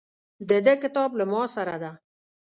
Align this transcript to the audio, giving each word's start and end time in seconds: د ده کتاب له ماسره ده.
د 0.49 0.51
ده 0.65 0.73
کتاب 0.83 1.09
له 1.19 1.25
ماسره 1.31 1.75
ده. 1.83 1.91